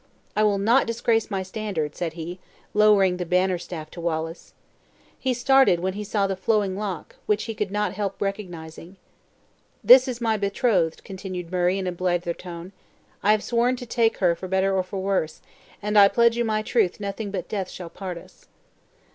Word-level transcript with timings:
"I 0.35 0.41
will 0.41 0.57
not 0.57 0.87
disgrace 0.87 1.29
my 1.29 1.43
standard!" 1.43 1.95
said 1.95 2.13
he, 2.13 2.39
lowering 2.73 3.17
the 3.17 3.23
banner 3.23 3.59
staff 3.59 3.91
to 3.91 4.01
Wallace. 4.01 4.55
He 5.19 5.31
started 5.31 5.79
when 5.79 5.93
he 5.93 6.03
saw 6.03 6.25
the 6.25 6.35
flowing 6.35 6.75
lock, 6.75 7.17
which 7.27 7.43
he 7.43 7.53
could 7.53 7.69
not 7.69 7.93
help 7.93 8.19
recognizing. 8.19 8.97
"This 9.83 10.07
is 10.07 10.19
my 10.19 10.37
betrothed," 10.37 11.03
continued 11.03 11.51
Murray 11.51 11.77
in 11.77 11.85
a 11.85 11.91
blither 11.91 12.33
tone; 12.33 12.71
"I 13.21 13.29
have 13.31 13.43
sworn 13.43 13.75
to 13.75 13.85
take 13.85 14.17
her 14.17 14.35
for 14.35 14.47
better 14.47 14.81
for 14.81 14.97
worse, 14.99 15.39
and 15.83 15.95
I 15.99 16.07
pledge 16.07 16.35
you 16.35 16.45
my 16.45 16.63
truth 16.63 16.99
nothing 16.99 17.29
but 17.29 17.47
death 17.47 17.69
shall 17.69 17.91
part 17.91 18.17
us!" 18.17 18.47